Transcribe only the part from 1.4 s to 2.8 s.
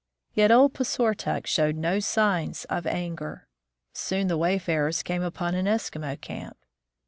showed no signs